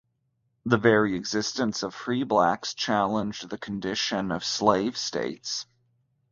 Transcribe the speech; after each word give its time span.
The 0.65 0.79
very 0.79 1.15
existence 1.15 1.83
of 1.83 1.93
free 1.93 2.23
blacks 2.23 2.73
challenged 2.73 3.47
the 3.51 3.59
conditions 3.59 4.31
of 4.31 4.43
slave 4.43 4.97
states. 4.97 5.67